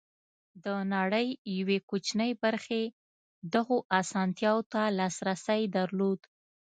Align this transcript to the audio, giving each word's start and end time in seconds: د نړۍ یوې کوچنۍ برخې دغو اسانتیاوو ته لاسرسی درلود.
د 0.65 0.67
نړۍ 0.93 1.27
یوې 1.57 1.77
کوچنۍ 1.89 2.31
برخې 2.43 2.83
دغو 3.53 3.77
اسانتیاوو 3.99 4.67
ته 4.73 4.81
لاسرسی 4.97 5.61
درلود. 5.77 6.19